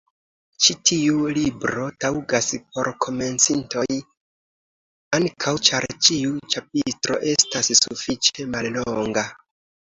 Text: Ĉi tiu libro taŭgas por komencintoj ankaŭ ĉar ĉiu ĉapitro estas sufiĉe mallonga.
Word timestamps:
Ĉi 0.67 0.75
tiu 0.91 1.25
libro 1.33 1.83
taŭgas 2.05 2.47
por 2.77 2.89
komencintoj 3.05 3.83
ankaŭ 5.19 5.53
ĉar 5.69 5.87
ĉiu 6.07 6.33
ĉapitro 6.55 7.21
estas 7.35 7.71
sufiĉe 7.83 8.49
mallonga. 8.57 9.27